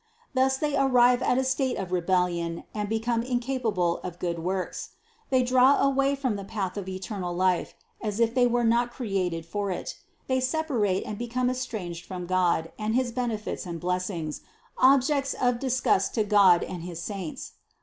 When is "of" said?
1.77-1.91, 3.99-4.17, 6.75-6.89, 15.39-15.59